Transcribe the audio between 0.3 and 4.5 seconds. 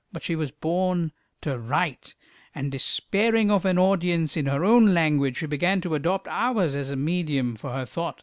was born to write, and despairing of an audience in